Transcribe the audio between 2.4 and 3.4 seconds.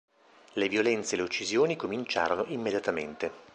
immediatamente.